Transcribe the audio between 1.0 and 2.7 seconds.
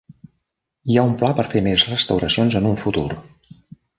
un pla per fer més restauracions en